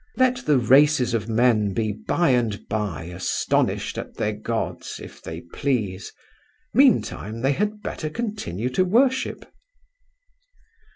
[0.17, 5.41] Let the races of men be by and by astonished at their Gods, if they
[5.41, 6.11] please.
[6.73, 9.45] Meantime they had better continue to worship.